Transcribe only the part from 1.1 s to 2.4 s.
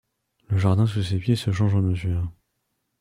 pieds se change en ossuaire;